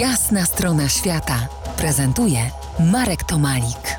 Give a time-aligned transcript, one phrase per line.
[0.00, 2.38] Jasna strona świata prezentuje
[2.92, 3.98] Marek Tomalik.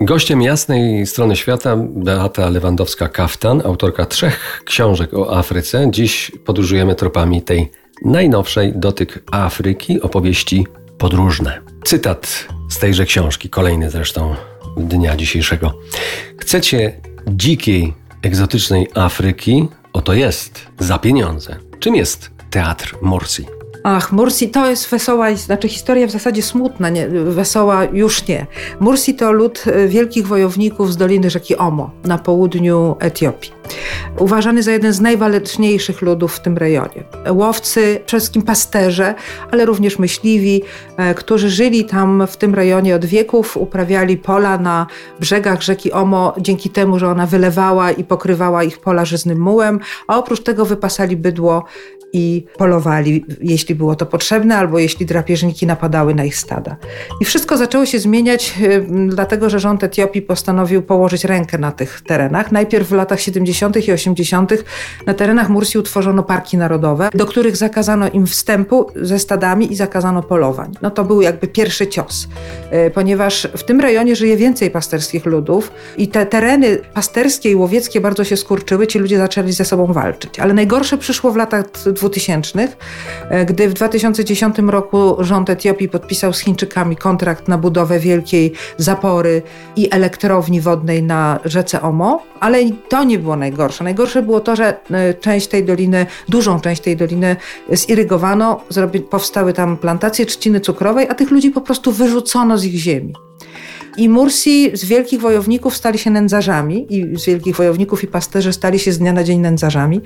[0.00, 5.86] Gościem jasnej strony świata Beata Lewandowska-Kaftan, autorka trzech książek o Afryce.
[5.90, 7.70] Dziś podróżujemy tropami tej
[8.04, 10.66] najnowszej dotyk Afryki opowieści
[10.98, 11.60] podróżne.
[11.84, 14.34] Cytat z tejże książki, kolejny zresztą
[14.76, 15.74] dnia dzisiejszego.
[16.38, 19.68] Chcecie dzikiej, egzotycznej Afryki?
[19.92, 21.56] Oto jest, za pieniądze.
[21.80, 23.46] Czym jest teatr Morsi?
[23.84, 28.46] Ach, Mursi to jest wesoła, znaczy historia w zasadzie smutna, nie, wesoła już nie.
[28.80, 33.52] Mursi to lud e, wielkich wojowników z doliny rzeki Omo na południu Etiopii.
[34.18, 37.04] Uważany za jeden z najwaleczniejszych ludów w tym rejonie.
[37.30, 39.14] Łowcy, przede wszystkim pasterze,
[39.50, 40.62] ale również myśliwi,
[40.96, 44.86] e, którzy żyli tam w tym rejonie od wieków, uprawiali pola na
[45.20, 50.18] brzegach rzeki Omo dzięki temu, że ona wylewała i pokrywała ich pola żyznym mułem, a
[50.18, 51.64] oprócz tego wypasali bydło
[52.12, 56.76] i polowali, jeśli było to potrzebne, albo jeśli drapieżniki napadały na ich stada.
[57.20, 62.00] I wszystko zaczęło się zmieniać, y, dlatego że rząd Etiopii postanowił położyć rękę na tych
[62.06, 62.52] terenach.
[62.52, 63.88] Najpierw w latach 70.
[63.88, 64.52] i 80.
[65.06, 70.22] na terenach Mursi utworzono parki narodowe, do których zakazano im wstępu ze stadami i zakazano
[70.22, 70.72] polowań.
[70.82, 72.28] No to był jakby pierwszy cios,
[72.86, 78.00] y, ponieważ w tym rejonie żyje więcej pasterskich ludów i te tereny pasterskie i łowieckie
[78.00, 80.40] bardzo się skurczyły, ci ludzie zaczęli ze sobą walczyć.
[80.40, 81.64] Ale najgorsze przyszło w latach
[82.08, 82.68] 2000,
[83.30, 89.42] e, gdy w 2010 roku rząd Etiopii podpisał z Chińczykami kontrakt na budowę wielkiej zapory
[89.76, 93.84] i elektrowni wodnej na rzece Omo, ale to nie było najgorsze.
[93.84, 97.36] Najgorsze było to, że e, część tej doliny, dużą część tej doliny
[97.72, 98.60] zirygowano,
[99.10, 103.12] powstały tam plantacje trzciny cukrowej, a tych ludzi po prostu wyrzucono z ich ziemi.
[103.96, 108.78] I Mursi z wielkich wojowników stali się nędzarzami i z wielkich wojowników i pasterzy stali
[108.78, 110.00] się z dnia na dzień nędzarzami.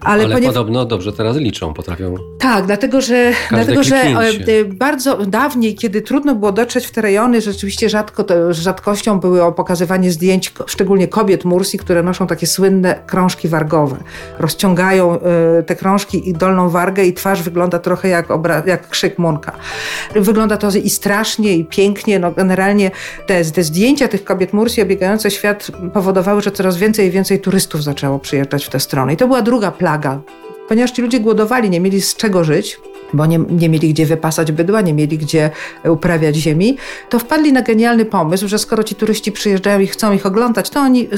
[0.00, 0.54] Ale, Ale ponieważ...
[0.54, 2.14] podobno dobrze teraz liczą, potrafią.
[2.38, 7.40] Tak, dlatego że, dlatego, że e, bardzo dawniej, kiedy trudno było dotrzeć w te rejony,
[7.40, 13.48] rzeczywiście rzadko, to, rzadkością były pokazywanie zdjęć, szczególnie kobiet Mursi, które noszą takie słynne krążki
[13.48, 13.96] wargowe.
[14.38, 18.28] Rozciągają y, te krążki i dolną wargę i twarz wygląda trochę jak,
[18.66, 19.52] jak krzyk Munka.
[20.14, 22.18] Wygląda to i strasznie, i pięknie.
[22.18, 22.90] No, generalnie
[23.30, 27.82] te, te zdjęcia tych kobiet Mursi obiegające świat powodowały, że coraz więcej i więcej turystów
[27.82, 29.12] zaczęło przyjeżdżać w tę stronę.
[29.12, 30.20] I to była druga plaga,
[30.68, 32.80] ponieważ ci ludzie głodowali, nie mieli z czego żyć
[33.12, 35.50] bo nie, nie mieli gdzie wypasać bydła, nie mieli gdzie
[35.84, 36.76] uprawiać ziemi,
[37.08, 40.80] to wpadli na genialny pomysł, że skoro ci turyści przyjeżdżają i chcą ich oglądać, to
[40.80, 41.08] oni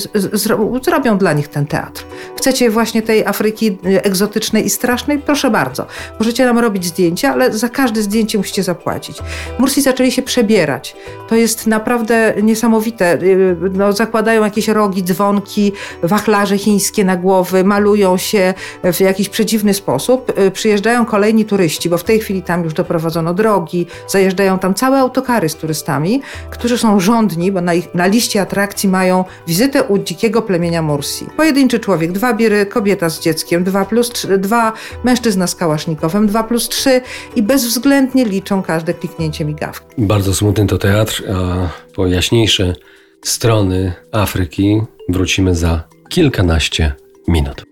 [0.83, 2.05] zrobią dla nich ten teatr.
[2.37, 5.19] Chcecie właśnie tej Afryki egzotycznej i strasznej?
[5.19, 5.87] Proszę bardzo.
[6.19, 9.19] Możecie nam robić zdjęcia, ale za każde zdjęcie musicie zapłacić.
[9.59, 10.97] Mursi zaczęli się przebierać.
[11.29, 13.19] To jest naprawdę niesamowite.
[13.73, 18.55] No, zakładają jakieś rogi, dzwonki, wachlarze chińskie na głowy, malują się
[18.93, 20.33] w jakiś przedziwny sposób.
[20.53, 24.99] Przyjeżdżają kolejni turyści, turyści, bo w tej chwili tam już doprowadzono drogi, zajeżdżają tam całe
[24.99, 29.99] autokary z turystami, którzy są rządni, bo na, ich, na liście atrakcji mają wizytę u
[29.99, 31.27] dzikiego plemienia Mursi.
[31.37, 34.73] Pojedynczy człowiek, dwa biry, kobieta z dzieckiem, dwa plus trzy, dwa
[35.05, 37.01] mężczyzna z kałasznikowem, dwa plus trzy
[37.37, 39.87] i bezwzględnie liczą każde kliknięcie migawki.
[39.99, 42.75] Bardzo smutny to teatr, a po jaśniejsze
[43.25, 46.93] strony Afryki wrócimy za kilkanaście
[47.29, 47.72] minut.